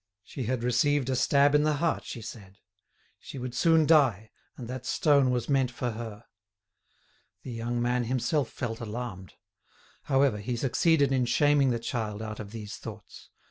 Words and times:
She 0.23 0.45
had 0.45 0.63
received 0.63 1.11
a 1.11 1.15
stab 1.15 1.53
in 1.53 1.61
the 1.61 1.75
heart, 1.75 2.03
she 2.05 2.23
said; 2.23 2.57
she 3.19 3.37
would 3.37 3.53
soon 3.53 3.85
die, 3.85 4.31
and 4.57 4.67
that 4.67 4.83
stone 4.87 5.29
was 5.29 5.47
meant 5.47 5.69
for 5.69 5.91
her. 5.91 6.25
The 7.43 7.51
young 7.51 7.79
man 7.79 8.05
himself 8.05 8.49
felt 8.49 8.79
alarmed. 8.79 9.35
However, 10.05 10.39
he 10.39 10.55
succeeded 10.55 11.11
in 11.11 11.25
shaming 11.25 11.69
the 11.69 11.77
child 11.77 12.23
out 12.23 12.39
of 12.39 12.49
these 12.49 12.77
thoughts. 12.77 13.29